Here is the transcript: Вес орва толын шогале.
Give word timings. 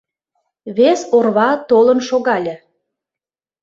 Вес 0.77 0.99
орва 1.17 1.49
толын 1.69 1.99
шогале. 2.07 2.55